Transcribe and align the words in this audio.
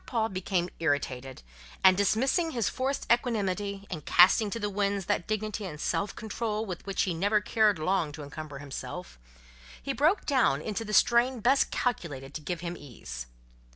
Paul 0.07 0.29
became 0.29 0.69
irritated, 0.79 1.43
and 1.83 1.95
dismissing 1.95 2.49
his 2.49 2.69
forced 2.69 3.05
equanimity, 3.13 3.85
and 3.91 4.03
casting 4.03 4.49
to 4.49 4.59
the 4.59 4.67
winds 4.67 5.05
that 5.05 5.27
dignity 5.27 5.63
and 5.67 5.79
self 5.79 6.15
control 6.15 6.65
with 6.65 6.83
which 6.87 7.03
he 7.03 7.13
never 7.13 7.39
cared 7.39 7.77
long 7.77 8.11
to 8.13 8.23
encumber 8.23 8.57
himself, 8.57 9.19
he 9.79 9.93
broke 9.93 10.27
forth 10.27 10.61
into 10.63 10.83
the 10.83 10.93
strain 10.95 11.39
best 11.39 11.69
calculated 11.69 12.33
to 12.33 12.41
give 12.41 12.61
him 12.61 12.75
ease. 12.75 13.27